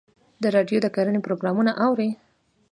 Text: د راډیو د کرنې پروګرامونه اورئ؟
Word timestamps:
د 0.41 0.43
راډیو 0.55 0.77
د 0.83 0.87
کرنې 0.95 1.19
پروګرامونه 1.25 1.71
اورئ؟ 1.85 2.09